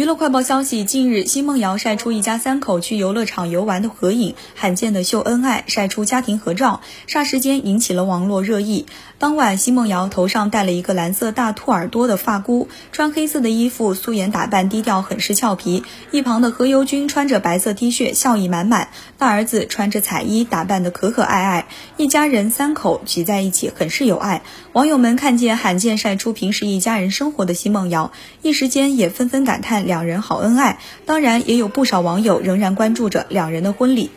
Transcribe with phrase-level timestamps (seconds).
[0.00, 8.86] 娱乐快报消息，近日奚梦瑶晒出一家三口去游乐场游玩的合影，罕见的秀恩爱，晒出家庭合照，霎时间引起了网络热议。
[9.18, 15.84] 当晚，奚梦瑶头上戴了一个蓝色大兔耳朵的发箍，穿黑色的衣服，素颜打扮低调，很是俏皮。
[16.12, 18.88] 一旁的何猷君穿着白色 T 恤，笑意满满，
[19.18, 21.66] 大儿子穿着彩衣，打扮的可可爱爱，
[21.98, 24.40] 一家人三口挤在一起，很是有爱。
[24.72, 29.89] 网友们看见罕见晒出平时一家人生活的奚梦瑶，一时间也纷纷感叹。
[29.90, 34.12] 两人好恩爱，当然也有不少网友仍然关注着两人的婚礼。